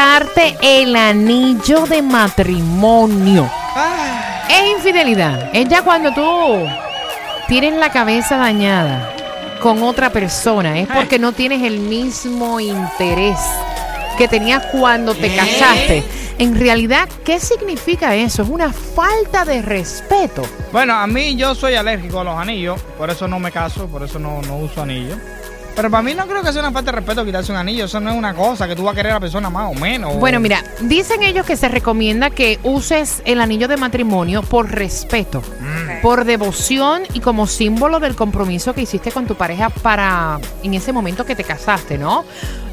[0.00, 0.10] 106.7.
[0.10, 3.50] darte el anillo de matrimonio.
[4.48, 5.50] Es infidelidad.
[5.52, 6.66] Es ya cuando tú
[7.46, 9.14] tienes la cabeza dañada
[9.60, 10.78] con otra persona.
[10.78, 13.38] Es porque no tienes el mismo interés
[14.16, 16.02] que tenías cuando te casaste.
[16.38, 18.42] En realidad, ¿qué significa eso?
[18.42, 20.42] Es una falta de respeto.
[20.72, 24.02] Bueno, a mí yo soy alérgico a los anillos, por eso no me caso, por
[24.02, 25.18] eso no, no uso anillos.
[25.80, 28.00] Pero para mí no creo que sea una falta de respeto quitarse un anillo, eso
[28.00, 30.14] no es una cosa que tú vas a querer a la persona más o menos.
[30.16, 35.42] Bueno, mira, dicen ellos que se recomienda que uses el anillo de matrimonio por respeto,
[36.02, 40.92] por devoción y como símbolo del compromiso que hiciste con tu pareja para en ese
[40.92, 42.26] momento que te casaste, ¿no?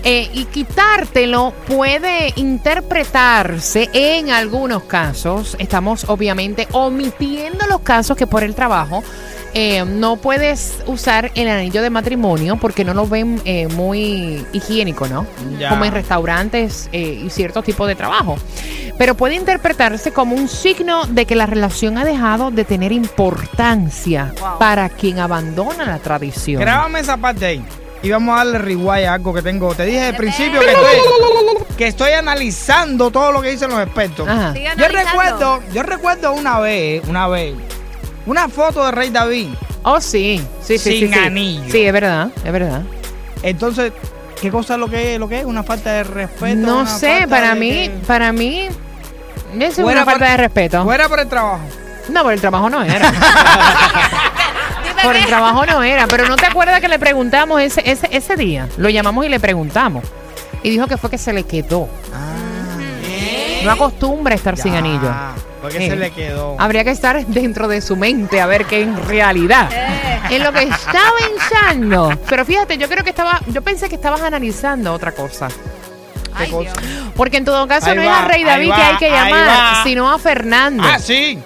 [0.04, 5.56] Eh, y quitártelo puede interpretarse en algunos casos.
[5.60, 9.02] Estamos obviamente omitiendo los casos que por el trabajo
[9.60, 15.08] eh, no puedes usar el anillo de matrimonio porque no lo ven eh, muy higiénico,
[15.08, 15.26] ¿no?
[15.58, 15.70] Ya.
[15.70, 18.38] Como en restaurantes eh, y ciertos tipos de trabajo.
[19.00, 24.32] Pero puede interpretarse como un signo de que la relación ha dejado de tener importancia
[24.60, 26.62] para quien abandona la tradición.
[26.62, 27.66] Grábame esa parte ahí.
[28.04, 29.74] Y vamos a darle rewind a algo que tengo.
[29.74, 34.30] Te dije al principio que estoy, que estoy analizando todo lo que dicen los expertos.
[34.78, 37.56] Yo recuerdo, yo recuerdo una vez, una vez,
[38.28, 39.50] una foto de Rey David.
[39.84, 40.40] Oh, sí.
[40.62, 41.20] Sí, sí, Sin sí, sí.
[41.20, 41.72] anillo.
[41.72, 42.84] Sí, es verdad, es verdad.
[43.42, 43.92] Entonces,
[44.42, 45.20] ¿qué cosa es lo que es?
[45.20, 45.46] ¿Lo que es?
[45.46, 46.56] ¿Una falta de respeto?
[46.58, 48.68] No una sé, falta para de mí, que- para mí,
[49.60, 50.84] es Fuera una falta de respeto.
[50.84, 51.62] Fuera por el trabajo.
[52.10, 53.12] No, por el trabajo no era.
[55.04, 56.08] Por el trabajo no era.
[56.08, 58.68] Pero ¿no te acuerdas que le preguntamos ese, ese, ese día?
[58.78, 60.04] Lo llamamos y le preguntamos.
[60.64, 61.88] Y dijo que fue que se le quedó.
[63.64, 65.12] No acostumbra estar sin anillo.
[65.62, 65.90] Porque Eh.
[65.90, 66.56] se le quedó.
[66.60, 69.70] Habría que estar dentro de su mente a ver qué en realidad
[70.30, 72.12] es lo que está pensando.
[72.30, 75.48] Pero fíjate, yo creo que estaba, yo pensé que estabas analizando otra cosa.
[76.34, 76.72] Ay, cosa?
[76.80, 76.94] Dios.
[77.16, 79.84] Porque en todo caso Ahí no es a Rey David va, que hay que llamar,
[79.84, 80.84] sino a Fernando.
[80.86, 81.40] Ah, sí.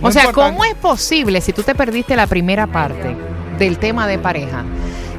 [0.00, 0.32] O sea, importante.
[0.34, 3.16] ¿cómo es posible si tú te perdiste la primera parte
[3.58, 4.62] del tema de pareja?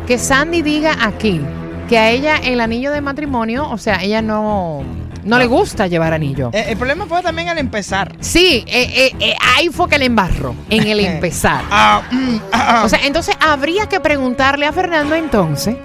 [0.07, 1.41] Que Sandy diga aquí
[1.89, 4.83] que a ella el anillo de matrimonio, o sea, ella no,
[5.27, 6.49] no le gusta llevar anillo.
[6.53, 8.15] Eh, el problema fue también al empezar.
[8.19, 11.63] Sí, eh, eh, eh, ahí fue que le embarró, en el empezar.
[11.69, 15.75] Ah, mm, ah, O sea, entonces habría que preguntarle a Fernando entonces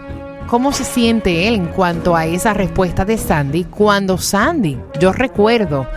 [0.46, 3.64] cómo se siente él en cuanto a esa respuesta de Sandy.
[3.64, 5.88] Cuando Sandy, yo recuerdo,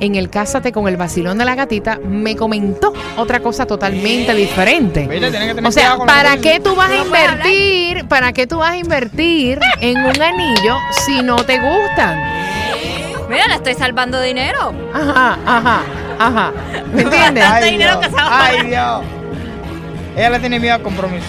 [0.00, 5.06] en el Cásate con el vacilón de la gatita, me comentó otra cosa totalmente diferente.
[5.06, 8.08] Tiene que tener O sea, ¿para qué tú vas a invertir?
[8.08, 12.59] ¿Para qué tú vas a invertir en un anillo si no te gustan?
[13.30, 14.74] Mira, le estoy salvando dinero.
[14.92, 15.82] Ajá, ajá,
[16.18, 16.52] ajá.
[16.92, 17.44] ¿Me entiendes?
[17.46, 18.04] Ay, dinero Dios.
[18.04, 19.02] que se va a Ay, Dios.
[20.16, 21.26] Ella le tiene miedo al compromiso.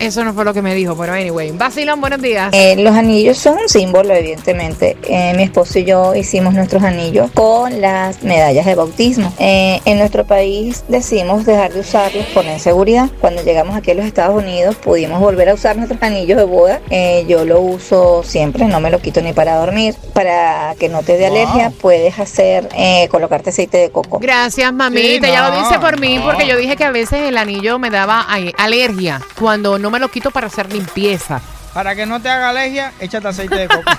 [0.00, 1.50] Eso no fue lo que me dijo, pero anyway.
[1.52, 2.48] Vacilón, buenos días.
[2.54, 4.96] Eh, los anillos son un símbolo, evidentemente.
[5.02, 9.30] Eh, mi esposo y yo hicimos nuestros anillos con las medallas de bautismo.
[9.38, 13.10] Eh, en nuestro país decidimos dejar de usarlos por la inseguridad.
[13.20, 16.80] Cuando llegamos aquí a los Estados Unidos pudimos volver a usar nuestros anillos de boda.
[16.88, 19.94] Eh, yo lo uso siempre, no me lo quito ni para dormir.
[20.14, 21.36] Para que no te dé Wow.
[21.36, 24.18] alergia, puedes hacer, eh, colocarte aceite de coco.
[24.18, 25.26] Gracias, mamita.
[25.26, 26.24] Sí, ya lo dice por mí, no.
[26.24, 30.08] porque yo dije que a veces el anillo me daba alergia cuando no me lo
[30.08, 31.40] quito para hacer limpieza.
[31.72, 33.84] Para que no te haga alergia, échate aceite de coco.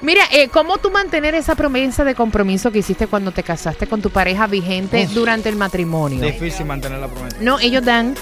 [0.00, 4.00] Mira, eh, ¿cómo tú mantener esa promesa de compromiso que hiciste cuando te casaste con
[4.00, 5.12] tu pareja vigente Uf.
[5.12, 6.24] durante el matrimonio?
[6.24, 7.36] Difícil mantener la promesa.
[7.40, 8.14] No, ellos dan,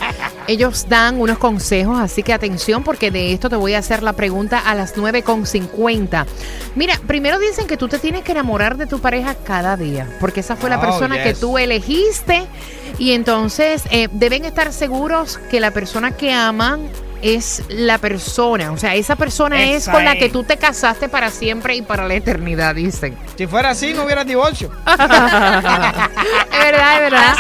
[0.46, 4.14] ellos dan unos consejos, así que atención porque de esto te voy a hacer la
[4.14, 6.26] pregunta a las 9.50.
[6.74, 10.40] Mira, primero dicen que tú te tienes que enamorar de tu pareja cada día, porque
[10.40, 12.46] esa fue la Oh, persona que tú elegiste
[12.98, 16.80] y entonces eh, deben estar seguros que la persona que aman
[17.22, 21.30] es la persona, o sea, esa persona es con la que tú te casaste para
[21.30, 23.16] siempre y para la eternidad, dicen.
[23.36, 24.70] Si fuera así, no hubiera divorcio.
[24.86, 24.98] es
[26.58, 27.36] verdad, es verdad.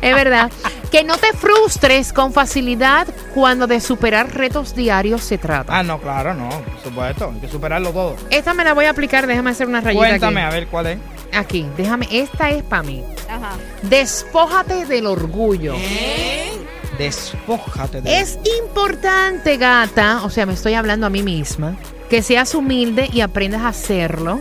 [0.00, 0.50] Es verdad.
[0.90, 5.78] Que no te frustres con facilidad cuando de superar retos diarios se trata.
[5.78, 6.48] Ah, no, claro, no.
[6.48, 7.30] Por supuesto.
[7.32, 8.16] Hay que superarlo todo.
[8.30, 10.98] Esta me la voy a aplicar, déjame hacer una rayita Cuéntame, a ver cuál es.
[11.32, 13.04] Aquí, déjame, esta es para mí.
[13.28, 13.52] Ajá.
[13.82, 15.76] Despójate del orgullo.
[17.00, 21.74] Despójate de Es importante, gata, o sea, me estoy hablando a mí misma,
[22.10, 24.40] que seas humilde y aprendas a hacerlo.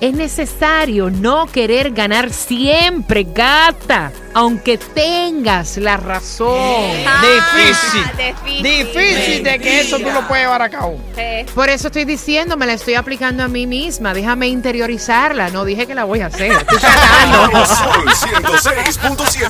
[0.00, 6.90] Es necesario no querer ganar siempre, gata, aunque tengas la razón.
[6.90, 7.06] Difícil.
[7.06, 8.62] Ah, difícil.
[8.62, 10.98] Difícil de que eso tú lo puedes llevar a cabo.
[11.14, 11.52] Sí.
[11.54, 14.14] Por eso estoy diciendo, me la estoy aplicando a mí misma.
[14.14, 15.50] Déjame interiorizarla.
[15.50, 16.50] No dije que la voy a hacer.
[16.50, 17.66] Estoy tratando.
[17.66, 19.48] Sol 106.7.